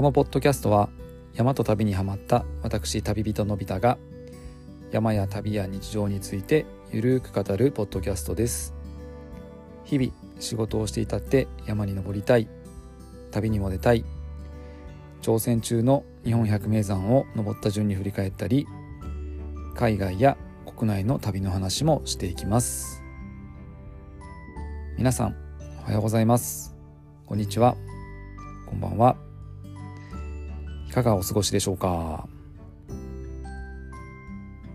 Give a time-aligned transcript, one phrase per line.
[0.00, 0.88] このポッドキャストは
[1.34, 3.98] 山と旅にはまった私旅人のび太が
[4.90, 8.72] 山や旅や日常についてゆるく語るポッドキャストです。
[9.84, 12.48] 日々仕事をしていたって山に登りたい。
[13.30, 14.06] 旅にも出たい。
[15.20, 18.66] 挑戦中の日本百名山を登った順に振り返ったり
[19.74, 23.02] 海外や国内の旅の話もしていきます。
[24.96, 25.36] 皆さん
[25.82, 26.74] おはようございます。
[27.26, 27.76] こんにちは。
[28.64, 29.29] こんばんは。
[30.90, 32.26] いかがお過ごしでしょうか？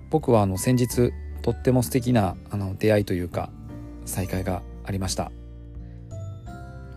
[0.10, 1.12] 僕はあの先日
[1.42, 3.50] とっても素敵なあの出会いというか
[4.06, 5.34] 再会がありました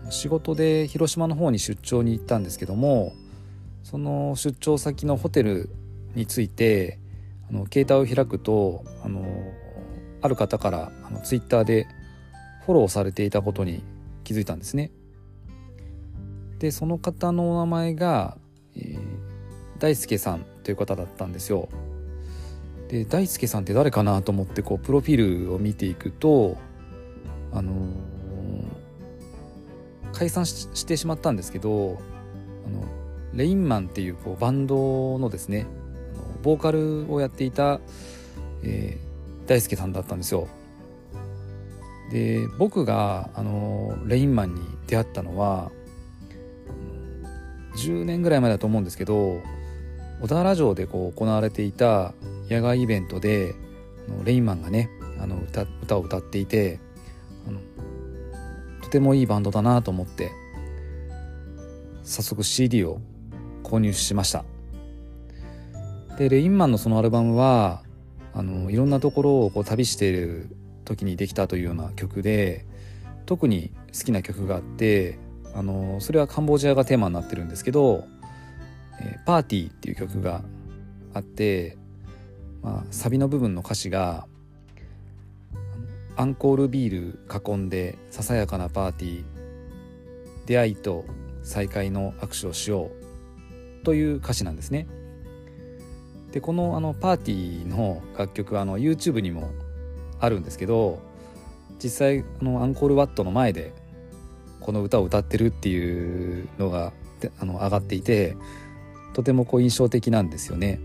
[0.09, 3.11] 仕事で広島の方に出張に行ったんですけども
[3.83, 5.69] その出張先のホテル
[6.15, 6.97] について
[7.49, 9.25] あの携帯を開くとあの
[10.21, 11.87] ある方からあのツイッターで
[12.65, 13.83] フォローされていたことに
[14.23, 14.91] 気づいたんですね。
[16.59, 18.37] でその方のお名前が、
[18.75, 18.99] えー、
[19.79, 21.69] 大輔さんという方だったんですよ。
[22.89, 26.57] で大輔さんって誰かなと思ってこうプロフィールを見ていくと
[27.51, 27.77] あのー、
[30.11, 31.99] 解散してしまったんですけど
[32.65, 32.83] あの
[33.33, 35.67] レインマンっていうこうバンドのですね
[36.41, 37.79] ボーカルをやっていた、
[38.63, 40.47] えー、大輔さんだったんですよ。
[42.11, 45.71] で僕があのレインマンに出会ったのは
[47.75, 49.41] 10年ぐらい前だと思うんですけど
[50.21, 52.13] 小田原城でこう行われていた
[52.49, 53.55] 野外イベントで
[54.25, 54.89] レインマンがね
[55.19, 56.79] あの歌歌を歌っていて
[57.47, 57.59] あの
[58.81, 60.31] とてもいいバンドだなと思って
[62.03, 62.99] 早速 CD を
[63.63, 64.43] 購入しました。
[66.17, 67.83] でレインマンのそのアルバムは
[68.33, 70.49] あのいろんなところをこう旅している
[70.83, 72.65] 時にできたというような曲で
[73.25, 75.17] 特に好きな曲があって
[75.53, 78.05] あのそれはカンボジアがテーマになってるんですけど
[79.01, 80.43] 「えー、パーティー」っていう曲が
[81.13, 81.77] あって、
[82.61, 84.27] まあ、サビの部分の歌詞が
[86.15, 87.19] 「アンコールビール
[87.51, 89.23] 囲んでささやかなパーティー
[90.45, 91.05] 出会いと
[91.43, 92.91] 再会の握手をしよ
[93.81, 94.87] う」という歌詞なんですね。
[96.31, 99.49] でこのあのパーティーの楽曲はあの YouTube にも
[100.19, 100.99] あるんですけど
[101.81, 103.73] 実際あのアンコールワットの前で
[104.59, 106.93] この歌を歌ってるっていうのが
[107.39, 108.37] あの上がっていて
[109.19, 110.79] とてもこう印象的なんですよね。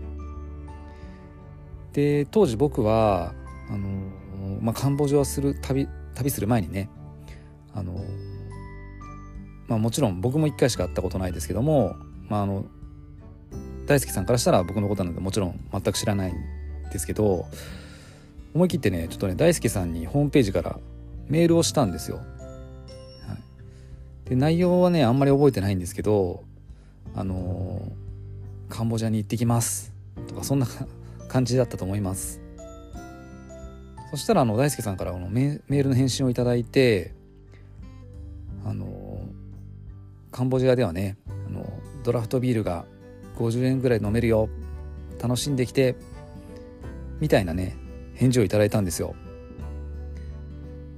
[1.93, 3.33] で当時僕は
[3.69, 3.87] あの、
[4.59, 6.89] まあ、カンボジアをする旅旅する前にね
[7.73, 7.93] あの、
[9.67, 11.95] まあ、もちろん僕も1回しか会ったことないですけども、
[12.27, 12.65] まあ、あの
[13.87, 16.35] 大輔さんからしたら僕のことなのでもちろん全く知らないん
[16.91, 17.45] ですけど
[18.53, 20.77] 思い切ってねちょっとね大輔さんにホームページから
[21.29, 22.17] メールをしたんですよ。
[22.17, 22.23] は
[24.25, 26.43] い、で内容はねあんまり覚えてないんですけど
[27.15, 28.04] あのー、
[28.69, 29.93] カンボジアに行ってきます。
[30.27, 30.67] とかそんな
[31.27, 32.41] 感じだったと思います。
[34.11, 37.13] そしたらあの大輔さんからのメールの返信をいただいて
[38.63, 39.27] あの
[40.31, 41.17] カンボジアではね
[41.47, 41.65] あの
[42.03, 42.85] ドラフトビールが
[43.37, 44.49] 50円ぐらい飲めるよ。
[45.21, 45.95] 楽しんできて
[47.19, 47.75] みたいなね
[48.15, 49.15] 返事をいただいたんですよ。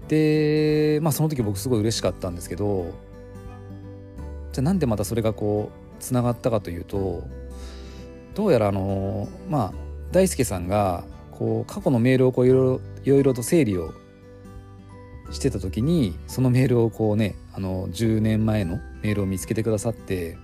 [0.07, 2.93] でまあその時僕すごい嬉しかったんですけど
[4.53, 7.27] じゃあなんでまたそれがこうつながったかというと
[8.37, 9.73] どうやらあのまあ
[10.11, 13.95] 大輔さんがこう過去のメールをこういろいろと整理を
[15.31, 20.37] してた時にそのメールをこうねあの10年前のメールを見つけてくださって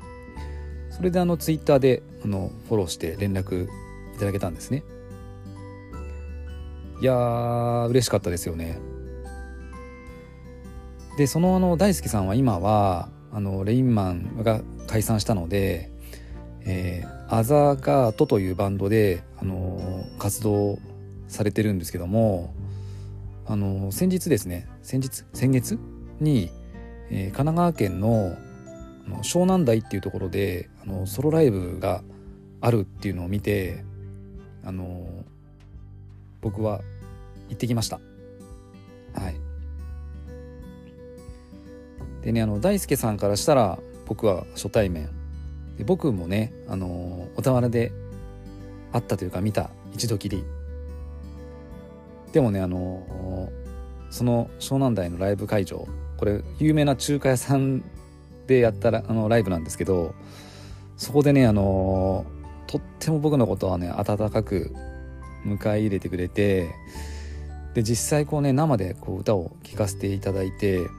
[0.90, 4.84] それであのツイッターであのフォローして連絡いただけたんですね。
[7.00, 8.80] いやー嬉しかったですよね。
[11.20, 15.92] でそのあの大輔さんは今はあのレインマンが解散したので、
[16.66, 20.78] えー、アザーガートというバンドで、あの活動
[21.28, 22.54] されてるんですけども、
[23.48, 25.80] あの先日ですね先日先月
[26.20, 26.52] に、
[27.09, 28.38] えー、神奈川県の
[29.24, 32.03] 湘南台っていうところであのソロライブが
[32.62, 33.84] あるっていうのを見て
[34.64, 35.08] あの
[36.40, 36.82] 僕は
[37.50, 38.00] 行ってきました。
[39.16, 39.36] はい。
[42.22, 45.22] でねあの大輔さんからしたら僕は初対面。
[45.78, 47.91] で僕もねあの小田原で
[48.91, 50.43] 会ったというか見た一度きり。
[52.31, 53.49] でもねあの
[54.09, 55.87] その湘南台のライブ会場
[56.17, 57.84] これ有名な中華屋さん
[58.47, 60.16] でやったらあのライブなんですけど
[60.97, 62.26] そこでねあの
[62.67, 64.73] とっても僕のことはね温かく
[65.46, 66.69] 迎え入れてくれて
[67.73, 70.90] で実際こうね生でこう歌を聴かせていただいてこ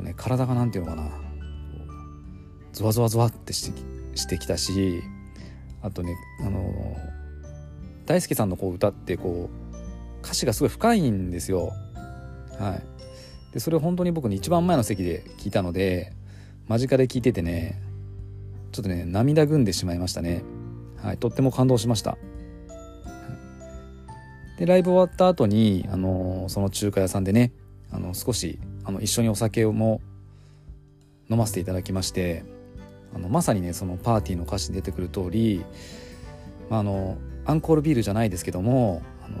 [0.00, 1.10] う、ね、体が何て言うのかな
[2.72, 5.02] ゾワゾワゾワってしてしてきたし
[5.82, 6.96] あとねあの
[8.06, 11.72] 大輔さんのこう歌ってこう歌詞がすごい深いんですよ。
[12.58, 12.82] はい、
[13.54, 16.12] でそれを本当に僕に一番前の席で聞いたので
[16.66, 17.80] 間近で聞いててね
[18.72, 20.42] ちょっとね涙ぐんでしまいましたね。
[20.96, 22.18] はい、とっても感動しました。
[24.58, 27.52] でライブ終わった後にあのその中華屋さんでね
[27.92, 30.00] あの少しあの一緒にお酒も
[31.30, 32.44] 飲ませていただきまして
[33.14, 35.64] あのまさにねそのパーティーの歌詞に出てくる通り、
[36.70, 39.36] まあ、あのアンコールビールじゃないですけどもあの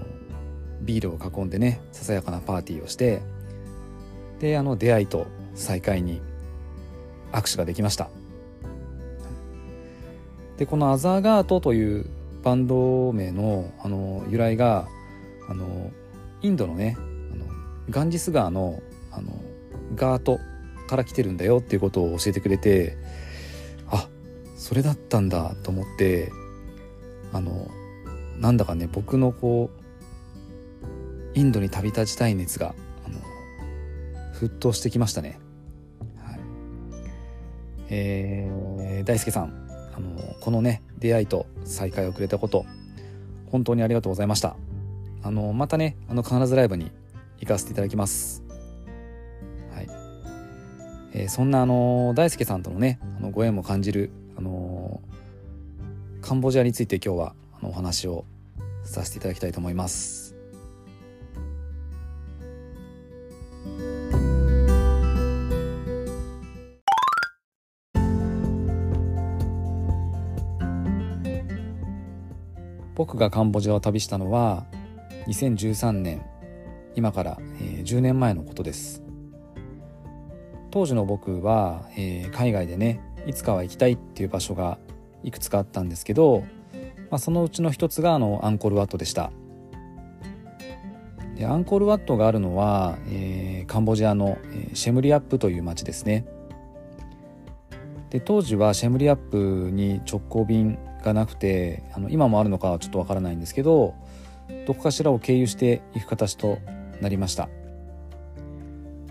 [0.80, 3.22] ビールを囲んでねささやかなパーティーをして
[4.40, 6.22] であの出会いと再会に
[7.32, 8.08] 握手ができました。
[10.56, 12.06] でこの「アザーガート」という
[12.42, 14.88] バンド名のあの由来が
[15.48, 15.90] あの
[16.42, 17.44] インドのねあの
[17.90, 18.80] ガンジス川の
[19.12, 19.32] あの
[19.94, 20.38] ガート
[20.88, 22.96] から来てるんだよっていうことを教えてくれて
[24.58, 26.30] それだったんだと思って
[27.32, 27.68] あの
[28.38, 29.70] なんだかね僕のこ
[31.34, 32.74] うインドに旅立ちたい熱が
[33.06, 33.18] あの
[34.34, 35.38] 沸騰してきましたね。
[36.22, 36.40] はい、
[37.88, 42.66] えー、大輔さんあのこのね出会いと再会をくれたこと
[43.50, 44.56] 本当にありがとうございました。
[45.22, 46.90] あのまたねあの必ずライブに
[47.38, 48.42] 行かせていただきます。
[51.14, 55.02] えー、そんなあの大輔さんとのねあのご縁も感じるあの
[56.22, 58.24] カンボジアについて今日はあのお話を
[58.84, 60.36] させていただきたいと思います。
[72.94, 74.66] 僕がカンボジアを旅したのは
[75.28, 76.24] 2013年
[76.96, 79.04] 今から、えー、10年前のことです
[80.72, 84.78] 当時の僕は、えー、海外でねいつかは行きたいっていう場所が
[85.22, 86.44] いくつかあったんですけど、
[87.10, 89.30] まあ、そのうちの一つがあのアンコールワットでした。
[91.36, 94.38] でアンコールワットがあるのは、えー、カンボジアの、
[94.72, 96.24] シェムリアップという町ですね。
[98.10, 103.94] で当時はシェムリアップに直行便がなくてあの今もあるのかはちょっとわからないんですけど
[104.66, 106.58] どこかしらを経由して行く形と
[107.02, 107.50] なりました。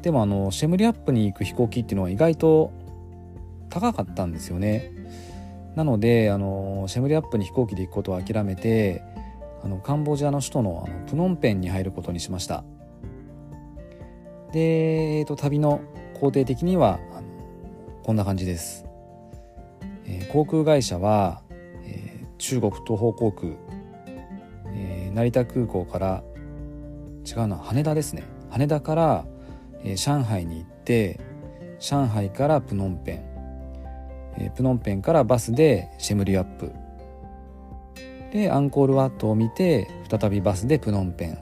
[0.02, 2.72] でもあのシェムリアップに行く飛行機っていうのは意外と
[3.70, 4.92] 高かったんですよね。
[5.76, 9.04] なのであのシェムリアップに飛行機で行くことを諦めて
[9.64, 12.64] あのカンボジアの首都のあのプノンペンに入ることにしました。
[14.54, 15.82] で、えーと、旅の
[16.14, 17.28] 工程的にはあの
[18.04, 18.86] こんな感じです、
[20.06, 21.42] えー、航空会社は、
[21.84, 23.52] えー、中国東方航空、
[24.74, 26.24] えー、成田空港から
[27.26, 28.24] 違うな羽田ですね。
[28.50, 29.26] 羽田から
[29.84, 31.20] えー、上海に行って
[31.80, 33.24] 上海からプノンペン、
[34.40, 36.72] え、プノンペンからバスでシェムリアップ。
[38.32, 41.38] でアンコールワットを見て再びバスでプノンペン。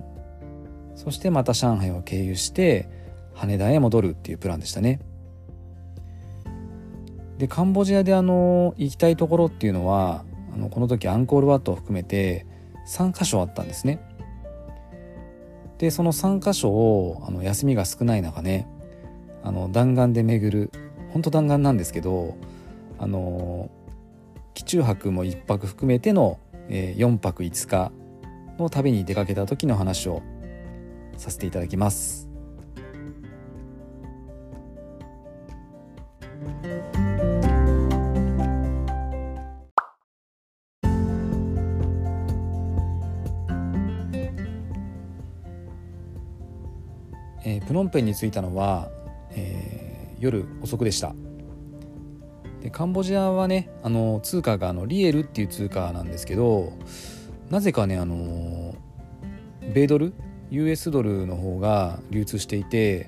[0.95, 2.89] そしてまた上海を経由して
[3.33, 5.00] 羽田へ戻るっていうプランでしたね。
[7.38, 12.45] でカンボジアであの行きたいところっていうのはあのこの時アンコールワットを含めて
[12.88, 14.00] 3箇所あったんですね。
[15.77, 18.68] でその3箇所をあの休みが少ない中ね
[19.44, 20.71] あの弾丸で巡る
[21.11, 22.37] 本当弾丸なんですけど
[22.97, 23.69] あの
[24.54, 27.92] 機中泊も1泊含めての、えー、4泊5日
[28.57, 30.23] の旅に出かけた時の話を
[31.18, 32.30] させていただきます。
[47.47, 48.90] えー、プノンペンに着いたのは、
[49.30, 51.14] えー、夜遅くでした
[52.66, 56.74] でカンボジアはねあの通貨があのリエルっていう通貨なんですけど
[57.52, 58.74] なぜかねあの
[59.72, 60.14] 米ドル
[60.50, 63.07] ？US ドルの方が流通していて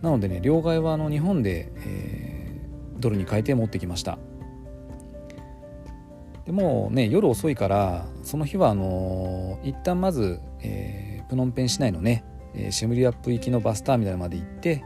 [0.00, 4.16] なのでね両替はあの日本で、えー、ドルに変えて持ってきました。
[6.46, 12.24] でもね夜遅いからその日はあの一旦まず、えー、プノンペン市内のね
[12.70, 14.82] シェムリアップ行きのバスターミナルまで行って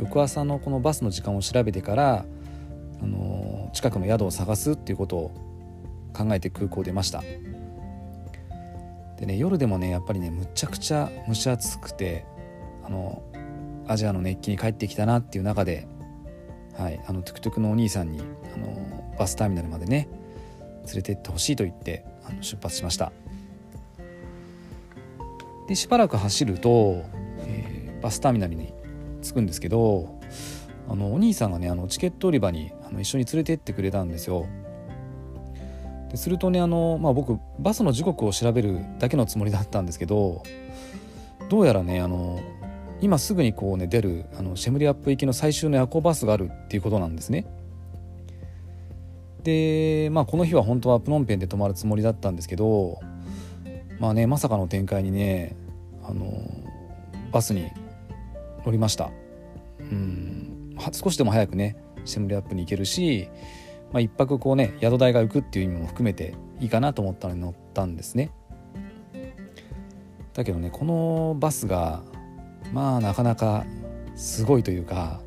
[0.00, 2.26] 翌朝のこのバスの時間を調べてから、
[3.02, 5.30] あの近くの宿を探すっていうことを
[6.12, 7.22] 考えて空港出ました
[9.18, 12.24] でね夜でもねやっぱりねむちゃくちゃ蒸し暑くて
[12.84, 13.22] あの
[13.86, 15.86] アジアの熱気に帰ってきたなっていう中で、
[16.76, 18.20] はい、あのトゥクトゥクのお兄さんに
[18.54, 20.08] あのバスターミナルまでね
[20.86, 23.12] 連れてってほしいと言ってあの出発しました。
[25.68, 27.04] でしばらく走ると、
[27.38, 28.74] えー、バスターミナルに
[29.22, 30.13] 着くんですけど
[30.88, 34.46] あのお兄さんがねあのチケット売り場にあの一緒に連れてってくれたんですよ。
[36.10, 40.44] でするとねあの、まあ、僕バスの時刻を調べるだけのつもりだったんですけど
[41.48, 42.40] どうやらねあの
[43.00, 47.46] 今すぐにこうね出るあのシェムリアップ行きの最終の夜行バスがあるっていうことなんですね。
[49.42, 52.98] でまあこの日は本当はプノンペンで泊まるつもりだったんですけど
[53.98, 55.54] まあねまさかの展開にね
[56.02, 56.24] あの
[57.30, 57.70] バスに
[58.64, 59.10] 乗りました
[59.80, 63.28] うん少しでも早くねシェムリアップに行けるし、
[63.92, 68.30] まあ、一泊こうね宿代が浮くっていう意味も含めていいかなと思ったのに乗ったんですね。
[70.34, 72.02] だけどねこのバスが
[72.72, 73.64] まあなかなか
[74.16, 75.20] すごいというか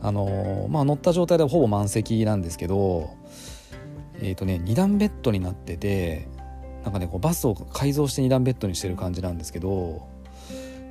[0.00, 3.14] あのまあ乗った状態でほぼ満席なんですけど
[4.20, 6.28] えっ、ー、とね2段ベッドになってて
[6.82, 10.08] なんかねこうバスを改造して2段ベッドにしてる感じなんですけど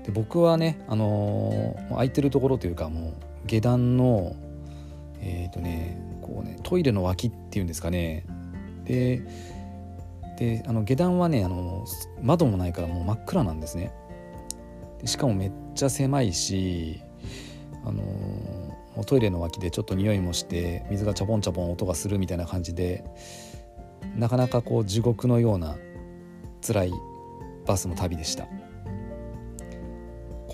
[0.06, 3.14] で僕はね、あのー、空いてるところというかもう
[3.46, 4.36] 下段の
[5.20, 8.26] えっ、ー、とねこうねトイレの脇っていうんですかね。
[8.86, 9.22] で
[10.38, 11.86] であの下段はねあの
[12.22, 13.94] 窓もないからもう真っ暗なんですね。
[15.00, 17.02] でしかもめっちゃ狭いし
[17.86, 23.04] あのー、トイレの脇でちょっと匂いもして水がチャポンチャポン音がするみたいな感じで
[24.16, 25.78] なかなかこう地獄のような
[26.66, 26.94] 辛い
[27.66, 28.48] バスの旅でした。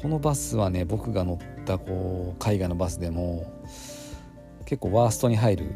[0.01, 3.46] このバスはね僕が乗ったこう海外のバスでも
[4.66, 5.72] 結構ワーストに入る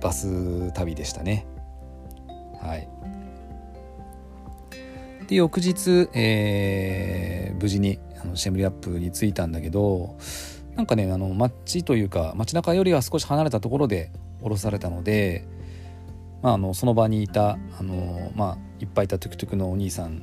[0.00, 1.46] バス旅でしたね。
[2.60, 2.88] はい。
[5.26, 10.16] で翌日、えー、無事にあのシェムリアップに着いたんだけど
[10.74, 15.46] なんかねあの街というか街中よりは少し離れたところで降ろされたので
[16.40, 20.22] まあ、あのその場にいたあの、まあ、いっぱいいたトゥクトゥクのお兄さん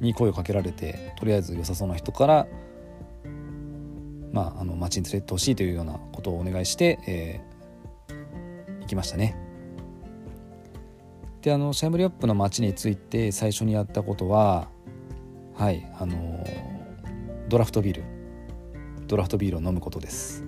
[0.00, 2.46] に声をかけられてとりあえず良さそうな人から、
[4.36, 9.34] まあ、あの町に連れてってほしいというようなことをお願いして、えー、行きましたね。
[11.40, 14.68] であのシャイムリアップの町について最初にやったことは
[15.54, 16.44] はいあの
[17.48, 18.02] ドラフトビール
[19.06, 20.44] ドラフトビールを飲むことです。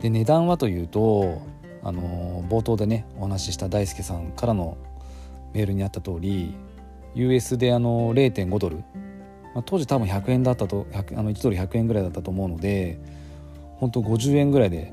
[0.00, 1.42] で値段はというと
[1.82, 4.78] あの冒頭でねお話しした大輔さんからの
[5.52, 6.54] メールにあった通り
[7.14, 8.84] US であの0.5ドル、
[9.54, 13.00] まあ、当時多分100円だったとあの1ドル100円ぐらいだったと思うので
[13.76, 14.92] 本当50円ぐらいで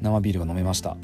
[0.00, 0.96] 生ビールが飲めました。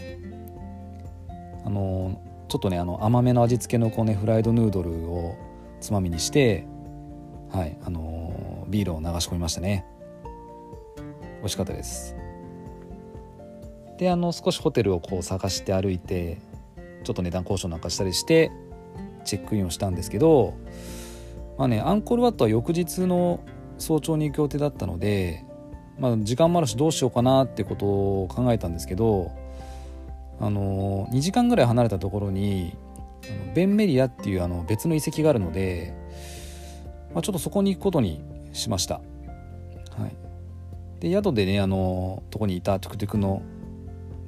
[1.64, 5.35] あのちょっとねあの甘めの味付けのこう、ね、フライドヌードルを
[5.80, 6.64] つまみにして
[7.50, 9.85] はいあのビールを流し込みましたね。
[11.38, 12.14] 美味しかったです。
[13.99, 16.38] であの少しホテルをこう探して歩いて
[17.04, 18.50] ちょっと値段交渉なんかしたりして
[19.25, 20.54] チェックインをしたんですけど
[21.58, 23.40] まあねアンコールワットは翌日の
[23.78, 25.44] 早朝に行く予定だったので、
[25.98, 29.32] まあ、時間もあるしどうしようかなってことを考えたんですけど
[30.40, 32.76] あの2時間ぐらい離れたところに
[33.54, 35.94] ベンメリアっていうあの別の遺跡があるので、
[37.12, 38.22] まあ、ちょっとそこに行くことに
[38.52, 38.94] しました。
[38.94, 40.16] はい、
[41.00, 43.42] で宿でねあのとこにいたトゥクトゥクの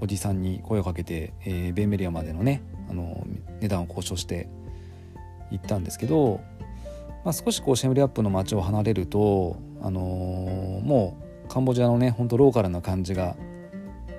[0.01, 3.27] おじさんに声をかけて、えー、ベンメリアまでのねあの
[3.61, 4.49] 値段を交渉して
[5.51, 6.41] 行ったんですけど、
[7.25, 13.37] まあ、少しこうシェムリアップの街を離れると、あのー、もうカンボジアのねほんとローカルな感じが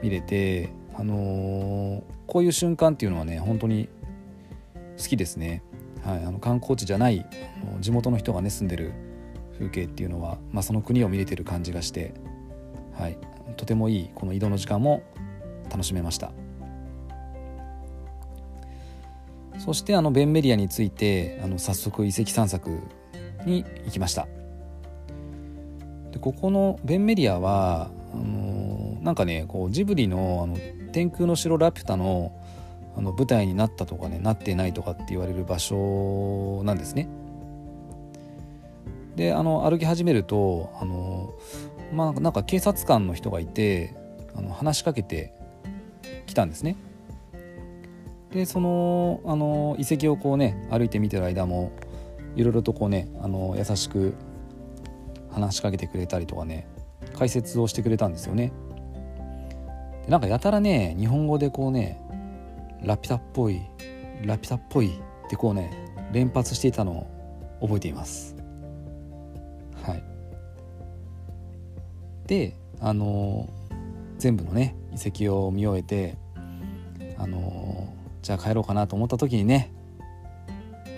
[0.01, 3.89] 見れて、あのー、こういう瞬間っていうのはね本当に
[4.97, 5.63] 好きですね。
[6.03, 7.25] はい、あの観光地じゃない
[7.81, 8.93] 地元の人がね住んでる
[9.57, 12.13] 風景っていうのは、まあ、その国を見れてる感じがして、
[12.93, 13.17] はい、
[13.57, 15.03] とてもいいこの移動の時間も
[15.69, 16.31] 楽しめました
[19.59, 22.69] そしてあのベンメリアについてあの早速遺跡散策
[23.45, 24.27] に行きました
[26.11, 30.57] でここのベンメリアはあのなんかねこうジブリのあの
[30.91, 32.35] 天空の城ラピュタの
[32.97, 37.07] あの舞台になったとかねなってないとかって言われる場所なんですね。
[39.15, 41.33] であの歩き始めるとあの、
[41.93, 43.95] まあ、なんか警察官の人がいて
[44.35, 45.33] あの話しかけて
[46.25, 46.77] 来たんですね。
[48.31, 51.71] でそのあの遺跡をこうね歩いてみてる間も
[52.36, 54.13] いろいろとこうねあの優しく
[55.31, 56.67] 話しかけてくれたりとかね
[57.17, 58.51] 解説をしてくれたんですよね。
[60.05, 62.00] でなんかやたらね日本語でこうね
[62.83, 63.62] ラピュタっぽい
[64.24, 65.71] ラピュタっぽいってこうね
[66.12, 67.07] 連発していたの
[67.62, 68.36] を覚えています。
[69.83, 70.03] はい、
[72.27, 73.50] であの
[74.17, 76.17] 全部のね遺跡を見終えて
[77.17, 77.88] あの
[78.21, 79.71] じゃあ帰ろうかなと思った時にね。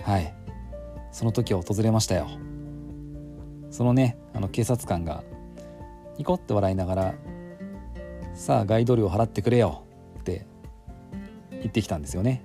[0.04, 0.34] はい。
[1.12, 2.28] その時は訪れましたよ。
[3.70, 5.24] そのねあの警察官が
[6.18, 7.14] ニコって笑いながら
[8.34, 9.82] 「さあガイド料払ってくれよ」
[10.20, 10.46] って
[11.62, 12.42] 行ってきたんですよね。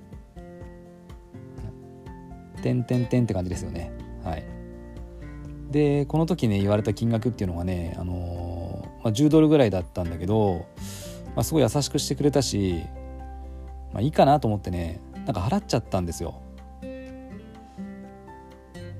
[2.62, 3.91] てんてんてんって感じですよね。
[4.24, 4.43] はい、
[5.69, 10.65] でこの時ね言われた金額っていうのがね、あのー、まあ、10ドルぐらいだったんだけど、
[11.36, 12.84] まあ、すごい優しくしてくれたし、
[13.94, 16.41] まあ、いいかなと思ってねなんか払っちゃったんですよ。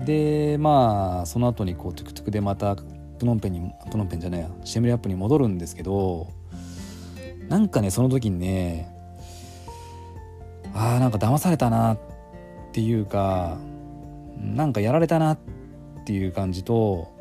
[0.06, 6.28] でまあその後にこうトゥクトゥクでまたプノンペンにプノンペンじゃないやシェムリアップに戻るんですけど
[7.50, 8.94] なんかねその時にね
[10.74, 12.00] あーなんか騙されたなっ
[12.72, 13.58] ていうか
[14.38, 15.40] なんかやられたなっ
[16.06, 17.12] ていう感じと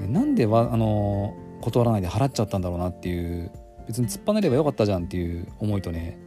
[0.00, 3.50] なんでわあの断らないで払っちゃったんだろうなっていう
[3.86, 6.18] 別に突っぱねればよかったじゃんっていう思いとね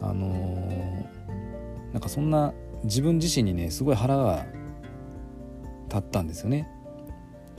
[0.00, 2.52] あのー、なんかそんな
[2.84, 4.46] 自分自身にねすごい腹が
[5.88, 6.68] 立ったんですよね。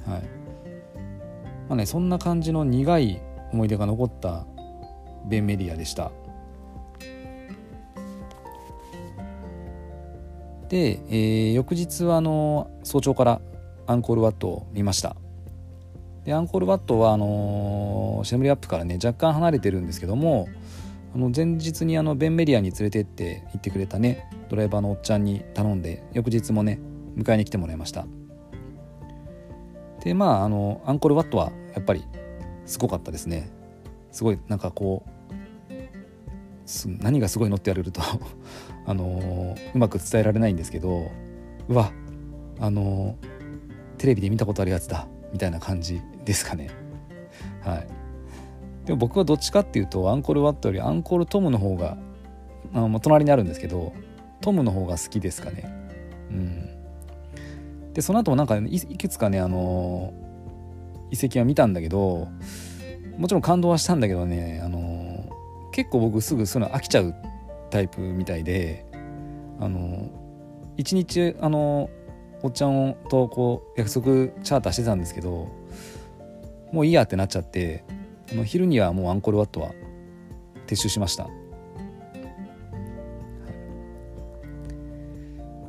[0.05, 0.21] はい
[1.67, 4.45] まあね、そんな感じの苦い思い出が残った
[5.27, 6.11] ベンメディアでした。
[10.69, 13.41] で、えー、翌日はあの早朝から
[13.85, 15.15] アンコールワットを見ました
[16.25, 20.49] でアンコールワットはあのシェムリアップからね若干離れてるんですけども
[21.17, 26.79] あの前日にあのベンメリアに連れてって行ってくれたねドライバーのおっちゃんに頼んで翌日もね
[27.17, 28.05] 迎えに来てもらいました。
[30.03, 32.05] でまああのアンコールワットはやっぱり
[32.67, 33.49] すごかったですね。
[34.11, 35.71] すごいなんかこう
[36.99, 37.99] 何がすごいのって言われると
[38.85, 41.09] あのうまく伝えられないんですけど
[41.67, 41.91] うわ
[42.59, 43.15] あの
[43.97, 46.69] テレビで見たことあるやつだみたいな感じですかね。
[47.61, 47.96] はい。
[48.87, 51.97] でも僕はどっちかっていうとアンコールワットよりアンコールトムの方が
[52.73, 53.93] あの隣にあるんですけど
[54.39, 55.69] トムの方が好きですかね。
[56.31, 57.93] うん。
[57.93, 60.13] でその後もなんかいくつかねあの
[61.11, 62.29] 遺跡は見たんだけど
[63.17, 65.27] もちろん感動はしたんだけどねあの
[65.73, 67.13] 結構僕すぐそういうの飽きちゃう
[67.69, 68.85] タイプみたいで
[69.59, 70.09] あの
[70.77, 71.89] 一日あの
[72.41, 74.05] おっちゃんとこう約束
[74.43, 75.49] チャーターしてたんですけど
[76.71, 77.83] もういいやってなっちゃって
[78.35, 79.71] の昼にはもうアンコールワットは
[80.67, 81.29] 撤収しました。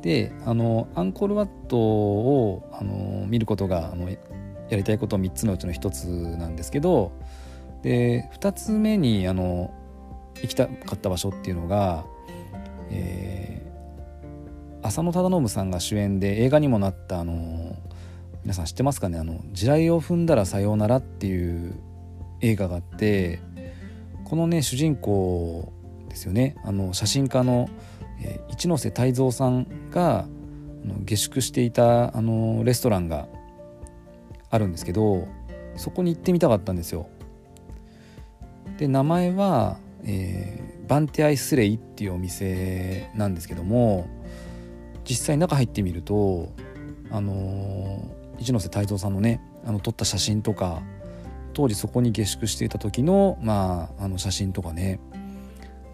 [0.01, 4.17] であのアンコールワットをあの見ることがあのや
[4.71, 7.11] りたいこと3つのうちの1つなんですけど
[7.81, 9.73] で2つ目にあの
[10.41, 12.05] 行きたかった場所っていうのが、
[12.89, 17.75] えー、浅野忠信さんが主演で映画にもなったあの
[18.43, 21.73] 皆さん知ってますかね「あの地雷を踏んだらさようなら」っていう
[22.41, 23.39] 映画があって
[24.25, 25.71] このね主人公
[26.09, 27.69] ですよねあの写真家の、
[28.21, 30.25] えー、一ノ瀬泰造さんが
[30.83, 33.27] あの下宿していたあのレストランが
[34.49, 35.27] あるんですけど
[35.75, 37.09] そこに行ってみたかったんですよ。
[38.77, 44.07] で名前はえー、バンテアイスレイっていうお店なんですけども
[45.03, 46.53] 実際中入ってみると
[47.11, 50.81] あのー、一ノ瀬泰造さんのねあの撮った写真とか
[51.59, 55.01] 当時そこに下宿していた時の,、まあ、あの写真とかね。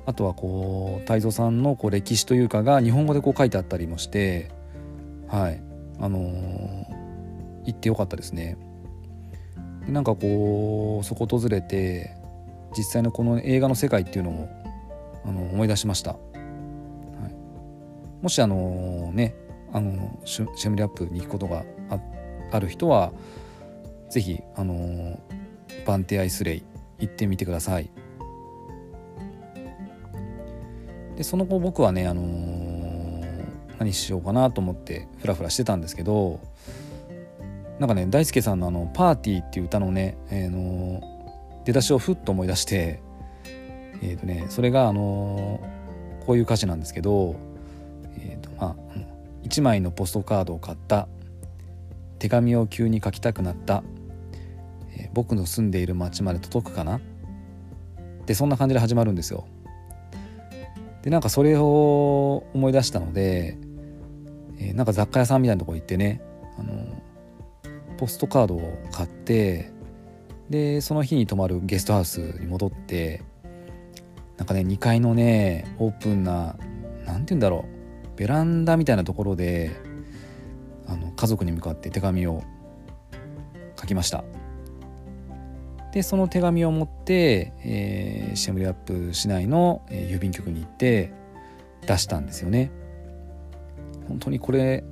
[0.05, 4.51] あとはこう泰造さんのこう歴史というかが日本語でこう書いてあったりもして
[5.27, 5.63] はい。
[5.99, 6.85] あのー、
[7.65, 8.59] 行ってよかったですね。
[9.87, 12.15] でなんかこうそこ訪れて
[12.77, 14.49] 実際のこの映画の世界っていうのを
[15.25, 16.17] あの思い出しました、は
[17.27, 19.33] い、もしあのね
[19.73, 21.63] あのシェムリアップに行くことが
[22.51, 23.11] ある人は
[24.11, 25.19] 是非あの
[25.85, 26.63] バンテアイスレイ
[26.99, 27.89] 行ってみてください。
[31.15, 33.23] でその後僕はねあの
[33.79, 36.41] 何しようかなと思ってフラフラしてたんですけど
[37.79, 41.01] なんかね大輔さんのあの「パーティー」っていう歌のね、えー、の
[41.63, 43.01] 出だしをふっと思い出して
[44.01, 45.59] えっ、ー、とねそれがあの
[46.25, 47.35] こういう歌詞なんですけど
[48.17, 48.75] えっ、とまあ
[49.43, 51.07] 1枚のポストカードを買った
[52.19, 53.83] 手紙を急に書きたくなった、
[54.95, 56.99] えー、僕の住んでいる町まで届くかな？
[58.25, 59.45] でそんな感じで始まるんですよ。
[61.03, 63.57] でなんかそれを思い出したので、
[64.57, 66.19] えー、なんか雑貨屋さんみたいなとこ行ってね
[66.57, 67.01] あの
[67.97, 69.71] ポストカードを買って
[70.49, 73.21] でその日に泊まるゲストハウスに戻って
[74.37, 76.55] なんかね2階のねオープンな
[77.05, 77.65] 何て言うんだろ
[78.13, 79.71] うベランダみたいなところで
[80.87, 82.43] あの家族に向かって手紙を
[83.79, 84.23] 書きました
[85.95, 91.13] でその手紙を持って、えー、シェムリアップ市内の、郵便局に行って
[91.87, 92.69] 出したんですよね。
[94.09, 94.83] 本当にこれ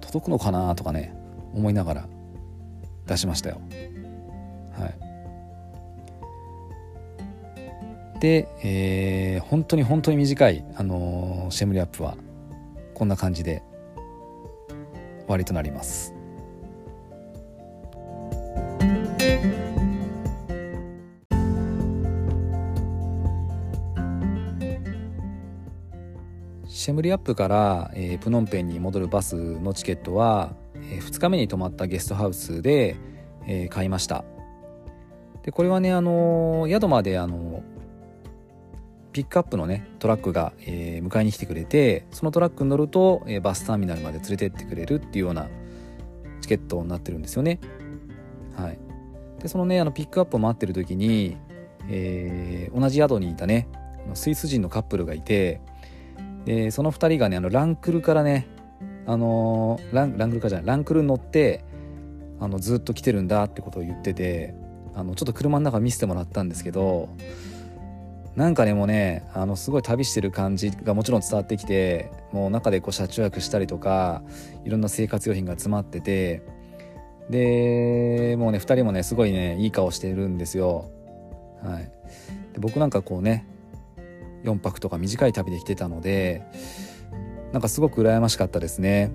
[0.00, 1.14] 届くのかなとかね
[1.54, 2.08] 思いながら
[3.06, 3.60] 出しましたよ。
[4.72, 4.86] は
[8.16, 8.18] い。
[8.18, 12.16] で、えー、本当に本当に短い、あのー、シェムリアップは
[12.94, 13.62] こんな感じで
[15.20, 16.16] 終わりとなります。
[26.82, 32.96] シェムリアップから、えー、プノンペンに戻るバスのチケットは、えー、2日目に泊まったゲストハウスで、
[33.46, 34.24] えー、買いました。
[35.44, 37.62] でこれはね、あの宿まで、あの
[39.12, 45.48] ピックアップのねトラックが、え迎えに来てくれてそのトラックに乗ると、えバスターミナルまで連れてってくれるっていうような
[46.40, 47.60] チケットになってるんですよね。
[48.56, 48.78] はい。
[49.40, 51.36] でそのねあのピックアップを待ってる時に、
[51.88, 53.68] え同じ宿にいたね
[54.14, 55.60] スイス人のカップルがいて
[56.44, 58.48] でその2人がねあのランクルからね
[59.06, 61.64] あのランランクルかじゃないランクルに乗って
[62.40, 64.54] あのずっと来てるんだってことを言ってて
[64.94, 67.08] あのちょっと車の中見せてもらったんですけど
[68.34, 74.22] なんかねもねあのすごい旅してる感じがもちろん伝わってきてもう中でこう車中泊したりとか
[74.64, 76.42] いろんな生活用品が詰まってて
[77.30, 80.90] でもうね2人もねすごいねいい顔してるんですよ。
[81.62, 81.84] はい、
[82.54, 83.46] で僕なんかこうね
[84.44, 86.42] 4泊とか短い旅で来てたので
[87.52, 89.12] なんかすごく羨ましかったですね。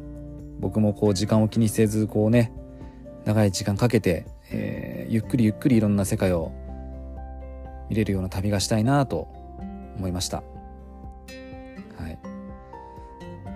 [0.60, 2.52] 僕もこう時間を気にせずこうね
[3.26, 6.52] 長い時間かけて、えー、ゆっくりゆっくりいろんな世界を
[7.90, 9.28] 見れるような旅がしたいなと
[9.98, 10.38] 思いました。
[11.98, 12.18] はい。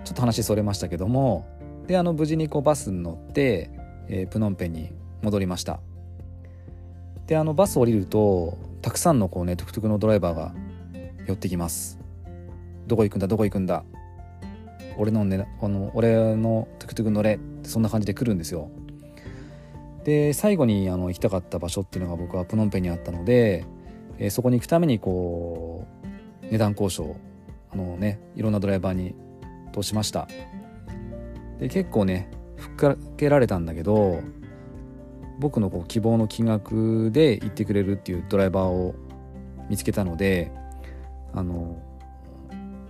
[0.04, 1.46] ちょっと話それましたけども
[1.86, 3.70] であの無事にこうバスに乗って、
[4.08, 5.80] えー、プノンペンに戻りました。
[7.26, 10.54] であのバス降りるとたくさんのこうねトゥクトゥクのドライバーが
[11.26, 11.98] 寄ってきます。
[12.86, 13.28] どこ行くんだ？
[13.28, 13.84] どこ行くんだ？
[14.98, 17.36] 俺の,、ね、あの俺のトゥクトゥク乗れ。
[17.36, 18.70] ってそんな感じで来るんですよ。
[20.04, 23.64] で最後にあの行きたかった場所っていうのが僕はプノンペンにあったので、
[24.18, 25.86] えー、そこに行くためにこ
[26.42, 27.16] う値段交渉
[27.70, 29.14] あのねいろんなドライバーに
[29.72, 30.26] 通しました。
[31.60, 34.20] で結構ねふっかけられたんだけど
[35.38, 38.96] 僕のこう希望の金額で行ってくれるっていうドライバーを
[39.68, 40.50] 見つけたので
[41.34, 41.76] あの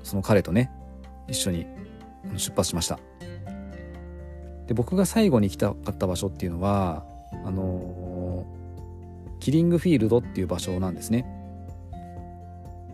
[0.03, 0.71] その彼とね
[1.29, 1.67] 一緒に
[2.37, 2.99] 出発しました。
[4.67, 7.05] で僕が最後に行きたかった場所っていうのは
[7.45, 8.47] あの
[9.41, 11.27] キリングフィールドっていう場所なんですね。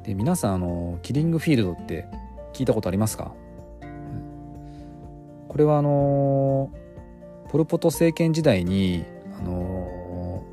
[0.04, 2.06] で皆さんあのキリングフィールドって
[2.54, 3.34] 聞いたことありますか？
[5.48, 6.70] これはあの
[7.50, 9.04] ポル・ポト政権時代に
[9.38, 10.44] あの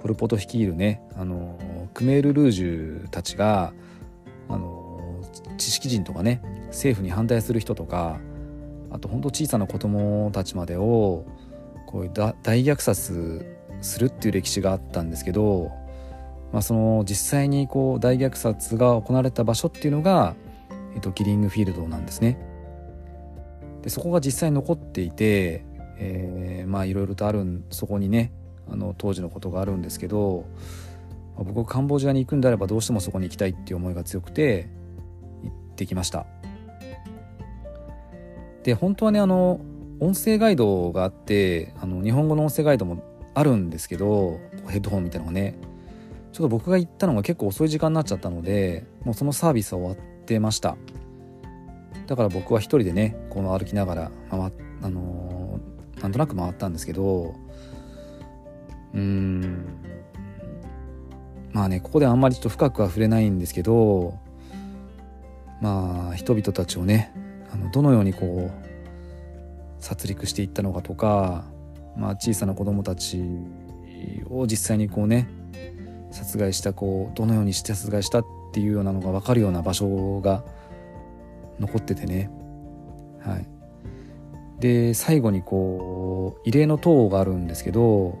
[0.00, 1.58] ポル・ポト率いるねあの
[1.94, 3.72] クメール・ルージュたちが
[4.50, 5.22] あの
[5.56, 8.20] 知識人とかね政府に反対する人とか
[8.90, 11.24] あと本当小さな子供たちまでを
[11.86, 12.10] こういう
[12.42, 13.46] 大虐殺
[13.80, 15.70] するっていう歴史があったんですけど、
[16.52, 20.34] まあ、その実際にこう大虐殺が行われた場所っていうのが、
[20.94, 22.38] えっと、キリングフィールドなんですね。
[23.82, 25.64] でそこが実際に残っていて、
[25.98, 28.32] えー、まあいろいろとあるそこにね
[28.70, 30.44] あの当時のことがあるんですけど
[31.36, 34.68] 僕カンボジアに行くんであればどうしてもそこに行きたいっていう思いが強くて
[35.42, 36.26] 行ってきました。
[38.62, 39.60] で本当はねあの
[40.00, 43.02] 音声ガイドがあってあの日本語の音声ガイドも
[43.34, 44.38] あるんですけど
[44.68, 45.58] ヘッドホンみたいなのがね
[46.32, 50.76] ちょっと僕が行ったのが結構遅い時間になっちゃったのでもうそのサービスは終わってました。
[52.06, 57.34] だから僕は一人でねこの歩きながら回あのー、なんとなく回ったんですけど
[58.94, 59.66] うん。
[61.52, 64.18] まあねここであんまりちょっと深くは触れないんですけど
[65.60, 67.12] まあ人々たちをね
[67.52, 68.70] あのどのようにこう
[69.82, 71.44] 殺戮していったのかとか、
[71.96, 73.22] まあ、小さな子供たち
[74.28, 75.28] を実際にこうね
[76.10, 80.44] 殺害したこうどのようにして殺害したっていうようなのが分かるような場所が
[81.58, 82.30] 残っててね。
[83.20, 83.46] はい。
[84.60, 88.18] で最後にこう慰霊の塔があるんですけど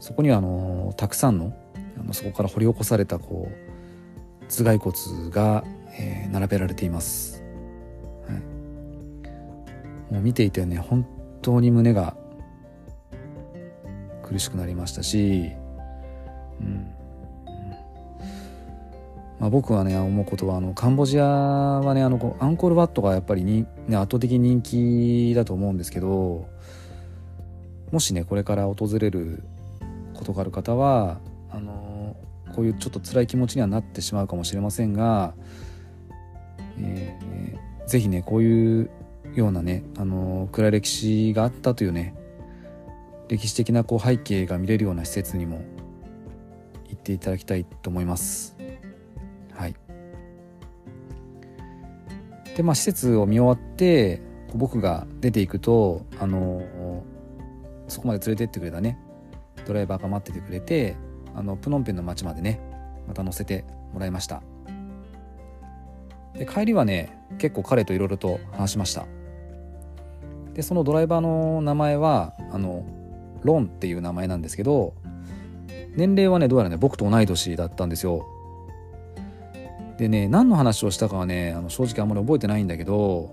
[0.00, 1.54] そこにはあのたくさんの
[1.98, 5.64] あのそこから掘り起こされたこう頭蓋骨が、
[5.98, 7.42] えー、並べられています、
[8.28, 8.34] は
[10.10, 11.06] い、もう見ていてね本
[11.42, 12.16] 当に胸が
[14.22, 15.52] 苦しくなりましたし、
[16.60, 16.94] うん。
[19.38, 26.46] まあ、僕はね思うことはあのカンボジアはねあのアンコールワットがやっぱりに、ね、圧倒的人気だと思うんですけど
[27.90, 29.42] もしねこれから訪れる
[30.14, 31.18] ことがある方は
[31.52, 32.16] あの
[32.54, 35.34] こういうちょっと辛い気持ちにはなってしまうかもしれませんが、
[36.78, 38.90] えー、ぜひねこういう
[39.34, 42.14] ようなねあの暗い歴史があったというね
[43.28, 45.62] 歴史的なこう背景が見れるような施設にも
[46.88, 48.56] 行っていただきたいと思います。
[49.54, 49.74] はい
[52.56, 54.20] でまあ施設を見終わって
[54.54, 56.62] 僕が出ていくとあの
[57.88, 58.98] そこまで連れてってくれたね
[59.66, 60.96] ドライバーが待っててくれて
[61.34, 62.60] あのプノンペンの町までね
[63.06, 64.42] また乗せてもらいました。
[66.34, 69.06] で帰りはね結構彼といろいろと話しました。
[70.54, 72.84] でそのドライバーの名前はあの
[73.42, 74.94] ロンっていう名前なんですけど
[75.96, 78.26] 年齢はねどうやらね僕と同い年だったんですよ。
[79.98, 83.30] でね何の話をしたかはねあの正直あんまり覚えてないんだけど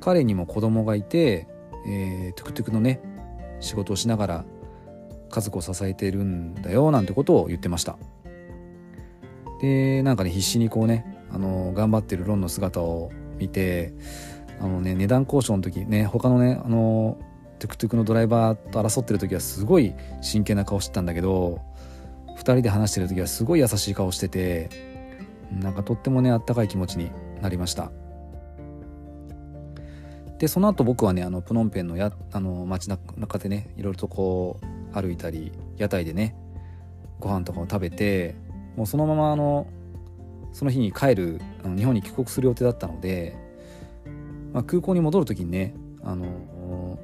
[0.00, 1.46] 彼にも子供がいて、
[1.86, 3.00] えー、トゥクトゥクのね
[3.60, 4.44] 仕事をしながら
[5.30, 7.96] 家族を支えてるんだよなんてことを言ってました。
[9.60, 13.94] でなんかね必死にこうねあの頑張ってるロンの姿を見て
[14.60, 17.18] あのね値段交渉の時ね他のねあの
[17.58, 21.60] トゥクトゥクのドライバーと争ってる時はすごい真剣な顔してたんだけど
[22.36, 24.70] 2人で話してる時はすごい優しい顔してて
[25.52, 27.10] なんかとってもねあったかい気持ちに
[27.42, 27.90] なりました。
[30.38, 36.36] でその後僕はねあのプノンペンのやあの街中でねいろいろとこう歩いたり屋台でね
[37.18, 38.34] ご飯とかを食べて
[38.76, 39.66] もうそのままあの
[40.52, 43.36] その日に帰るあの日本に帰国する予定だったので、
[44.52, 46.98] まあ、空港に戻る時にねあの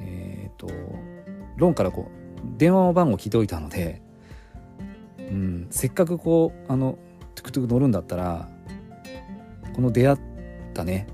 [0.00, 0.68] えっ、ー、と
[1.56, 4.02] ロンからこう電話番号聞いておいたので、
[5.18, 6.98] うん、せっかくこうあの
[7.34, 8.48] トゥクトゥク乗るんだったら
[9.74, 10.18] この出会っ
[10.74, 11.06] たね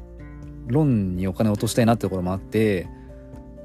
[0.67, 2.89] ロンにお金を落としたいなってところもあって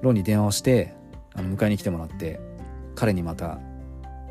[0.01, 0.93] ロンに電話をして
[1.39, 2.39] あの迎えに来てもらって
[2.95, 3.59] 彼にまた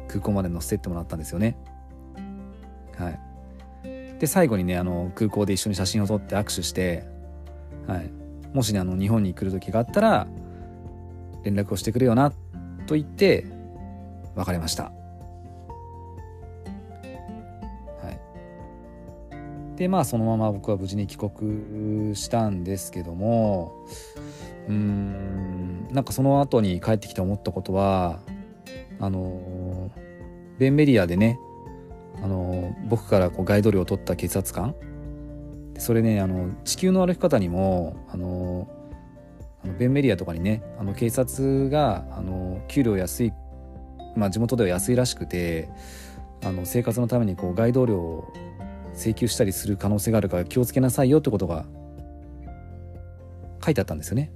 [0.08, 1.56] 空港まで乗せてってもらったんですよね。
[2.98, 7.04] はい、で最後にねあの空港で一緒に写真を撮って握手して、
[7.86, 8.10] はい、
[8.52, 10.26] もしねあの日本に来る時があったら
[11.44, 12.30] 連絡をしてくれよな
[12.86, 13.46] と言って
[14.34, 14.92] 別れました。
[19.78, 23.86] でまあそのまま僕は無事に帰国したんですけども
[24.68, 28.20] うんなんかその後に帰ってきて思ったことは
[29.00, 29.90] あの
[30.58, 31.38] ベンメディアでね
[32.22, 34.74] あの僕からこうガイド料を取った警察官
[35.78, 38.68] それねあの地球の歩き方にもあの
[39.64, 43.32] あのベンメディアとかにねあの警察があの給料安い、
[44.16, 45.70] まあ、地元では安いらしくて
[46.44, 48.32] あの生活のためにこうガイド料を
[48.94, 51.64] 請求したりする可能性があるから気をつけなさいよってことが
[53.64, 54.32] 書いてあったんですよね。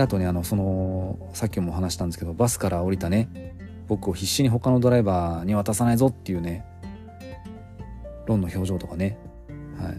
[0.00, 3.54] であとねあのそのさっきも話したんですけどバスから降りたね
[3.86, 6.64] 僕を必死に他のドライバーに渡さないぞっていうね
[8.26, 9.18] ロンの表情とかね。
[9.76, 9.96] はい。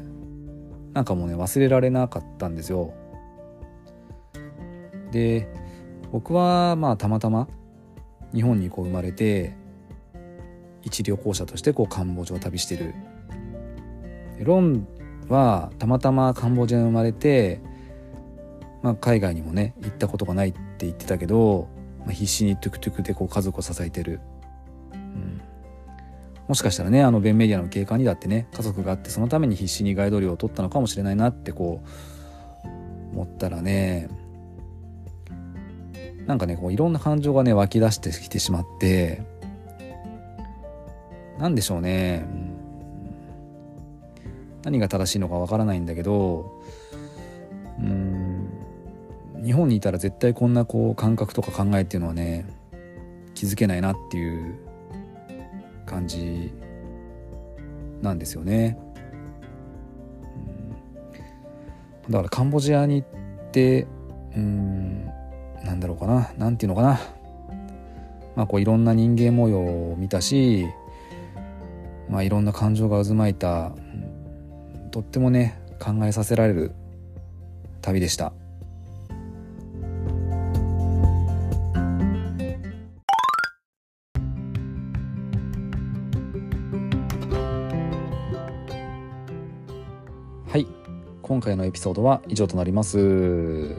[0.93, 2.95] なんかもうね忘れられなかったんですよ。
[5.11, 5.47] で
[6.11, 7.47] 僕はまあたまたま
[8.33, 9.55] 日本にこう生まれて
[10.81, 12.95] 一旅行者としてこうカンボジアを旅してる。
[14.39, 14.87] ロン
[15.29, 17.61] はたまたまカンボジアに生まれて、
[18.81, 21.67] まあ、海外にもね行ったことがないって言ってたけど、
[21.99, 24.19] まあ、必死にトゥクトゥクでこう家族を支えてる、
[24.93, 25.41] うん、
[26.47, 32.67] もしかしたらねあのベンメディアの警官にだってね家族があってそのために必死にガイド料を取ったのかもしれないなってこう
[33.13, 34.09] 思ったらね
[36.25, 39.23] なんかねこういろんな感情がね湧き出してきてしまって
[41.37, 42.23] 何でしょうね、
[44.63, 46.61] 何が正しいのかわからないんだけど
[49.43, 52.45] 日本にいたら絶対こんなこう感覚とか考えっていうのはね
[53.33, 54.55] 気づけないなっていう
[55.85, 56.53] 感じ
[58.01, 58.77] なんですよね。
[62.09, 63.87] だからカンボジアに行って
[64.35, 65.05] うん
[65.63, 66.99] なんだろうかななんていうのかな
[68.35, 70.65] まあこういろんな人間模様を見たし
[72.11, 73.71] まあ、いろんな感情が渦巻いた
[74.91, 76.73] とってもね考えさせられる
[77.81, 78.33] 旅でした。
[91.31, 93.77] 今回のエピソードは以上となります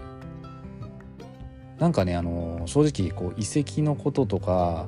[1.79, 4.87] なんかねあの正直こう遺跡のこととか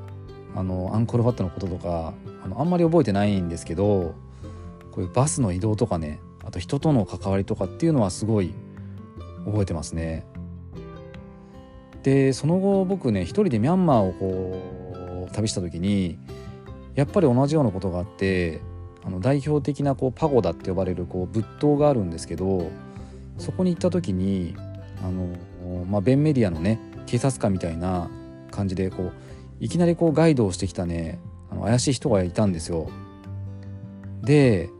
[0.57, 4.14] あのアンコールファットのこととかあのあんまり覚えてないんですけど
[4.92, 8.55] こういうバスの移動とかねあと人との関わりとかっていうのはすごい
[9.44, 10.24] 覚えてますね。
[12.03, 16.18] でその後僕ね一人でミャンマーをこう旅した時に
[16.94, 18.62] やっぱり同じようなことがあって
[19.07, 22.71] あの代表的なこうパゴダって呼ばれるこう仏塔があるんですけど
[23.38, 24.57] そこに行った時に
[25.03, 28.11] あの、まあ、ベンメディアのね警察官みたいな
[28.51, 29.12] 感じでこう
[29.61, 31.19] いきなりこうガイドをしてきたね
[31.51, 32.88] あの怪しい人がいたんですよ。
[34.23, 34.71] で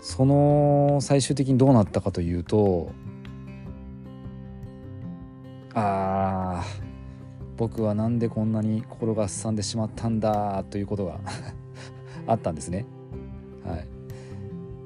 [0.00, 2.90] その最終的にどうなったかというと
[5.74, 6.82] あー
[7.56, 11.20] 僕はなんでこんなに心がすさんでしまったんだということが
[12.26, 12.86] あったんですね。
[13.64, 13.86] はい、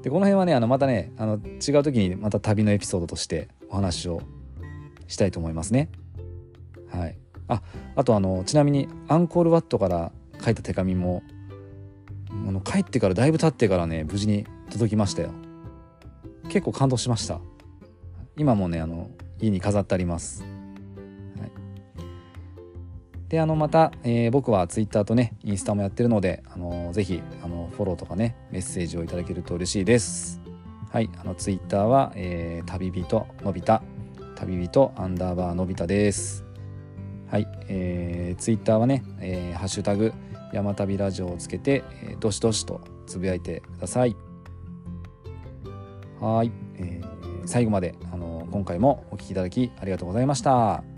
[0.03, 4.21] でこの辺はねあのまたねあの違う時にまた旅のエピソードとしてお話を
[5.07, 5.89] したいと思いますね。
[6.91, 7.61] はい、あ
[7.95, 10.11] あとあのちなみにアンコールワットから
[10.43, 11.23] 書いた手紙も
[12.47, 15.31] あの帰ってからだいぶ経ってからね無事に届きましたよ。
[16.49, 17.39] 結構感動しました。
[18.37, 19.09] 今もねあの
[19.39, 20.56] 家に飾ってあります。
[23.29, 30.41] であのまた、えー、僕は Twitter とねインスタもやってるのであのぜひあのフォローとかねメッセージをいただけると嬉しいです。
[30.89, 33.81] はいあの Twitter は、えー、旅人のび太
[34.35, 36.45] 旅人アンダーバーのび太です。
[37.29, 40.13] はい、えー、Twitter はね、えー、ハッシュタグ
[40.53, 44.15] 山旅ラジオをつけて、えー、どしどしとつぶやいてください。
[46.21, 50.96] はい、えー、最後まであの今回もお聴きいただきありがとうございました。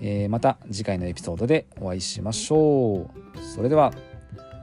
[0.00, 3.08] えー、また次回のエピソードでお会いしましょう。
[3.54, 3.92] それでは、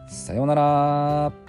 [0.08, 1.47] さようなら。